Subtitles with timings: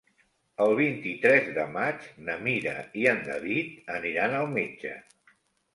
[0.63, 4.99] El vint-i-tres de maig na Mira i en David aniran al metge.